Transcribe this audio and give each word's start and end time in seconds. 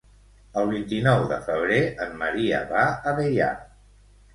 El 0.61 0.71
vint-i-nou 0.71 1.21
de 1.33 1.39
febrer 1.51 1.79
en 2.09 2.19
Maria 2.25 2.67
va 2.77 2.91
a 3.13 3.19
Deià. 3.23 3.57